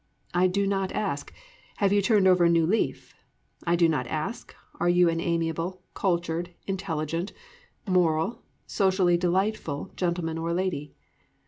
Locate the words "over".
2.27-2.45